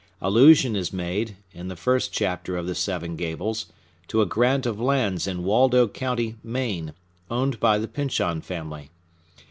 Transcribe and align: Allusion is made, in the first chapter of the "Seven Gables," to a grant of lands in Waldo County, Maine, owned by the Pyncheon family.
Allusion 0.19 0.75
is 0.75 0.91
made, 0.91 1.35
in 1.53 1.67
the 1.67 1.75
first 1.75 2.11
chapter 2.11 2.57
of 2.57 2.65
the 2.65 2.73
"Seven 2.73 3.15
Gables," 3.15 3.67
to 4.07 4.19
a 4.19 4.25
grant 4.25 4.65
of 4.65 4.79
lands 4.79 5.27
in 5.27 5.43
Waldo 5.43 5.87
County, 5.87 6.37
Maine, 6.43 6.93
owned 7.29 7.59
by 7.59 7.77
the 7.77 7.87
Pyncheon 7.87 8.41
family. 8.41 8.89